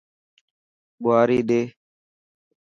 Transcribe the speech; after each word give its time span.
ٻواري 1.01 1.39
ڏي. 1.47 1.61